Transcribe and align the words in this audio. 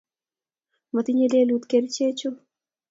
motinyei 0.93 1.31
lelut 1.33 1.63
kerichechu 1.69 2.29